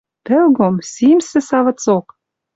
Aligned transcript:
Пӹлгом— 0.25 0.75
симсӹ 0.91 1.39
савыцок. 1.49 2.05